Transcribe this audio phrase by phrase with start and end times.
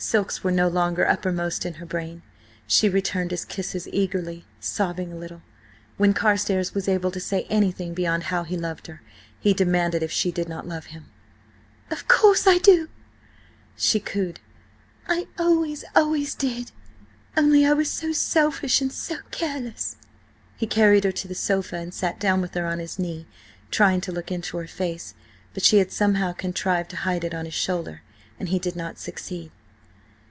[0.00, 2.22] Silks were no longer uppermost in her brain.
[2.68, 5.42] She returned his kisses eagerly, sobbing a little.
[5.96, 9.02] When Carstares was able to say anything beyond how he loved her,
[9.40, 11.06] he demanded if she did not love him?
[11.90, 12.88] "Of course I do!"
[13.76, 14.38] she cooed.
[15.08, 16.70] "I always, always did,
[17.36, 19.96] only I was so selfish and so careless!"
[20.56, 23.26] He carried her to the sofa and sat down with her on his knee,
[23.72, 25.14] trying to look into her face.
[25.54, 28.02] But she had somehow contrived to hide it on his shoulder,
[28.38, 29.50] and he did not succeed.